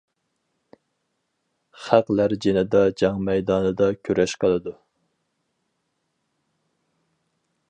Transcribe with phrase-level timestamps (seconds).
[1.89, 4.77] خەقلەر جىنىدا جەڭ مەيدانىدا كۈرەش قىلىدۇ.